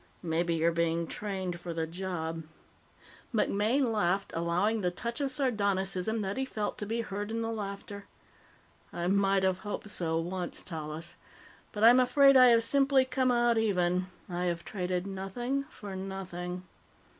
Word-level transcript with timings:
Maybe 0.23 0.55
you're 0.55 0.71
being 0.71 1.05
trained 1.05 1.59
for 1.59 1.75
the 1.75 1.85
job." 1.85 2.41
MacMaine 3.31 3.91
laughed, 3.93 4.33
allowing 4.33 4.81
the 4.81 4.89
touch 4.89 5.21
of 5.21 5.29
sardonicism 5.29 6.21
that 6.23 6.37
he 6.37 6.43
felt 6.43 6.79
to 6.79 6.87
be 6.87 7.01
heard 7.01 7.29
in 7.29 7.43
the 7.43 7.51
laughter. 7.51 8.07
"I 8.91 9.05
might 9.05 9.43
have 9.43 9.59
hoped 9.59 9.91
so 9.91 10.17
once, 10.19 10.63
Tallis. 10.63 11.13
But 11.71 11.83
I'm 11.83 11.99
afraid 11.99 12.35
I 12.35 12.47
have 12.47 12.63
simply 12.63 13.05
come 13.05 13.31
out 13.31 13.59
even. 13.59 14.07
I 14.27 14.45
have 14.45 14.65
traded 14.65 15.05
nothing 15.05 15.65
for 15.65 15.95
nothing." 15.95 16.63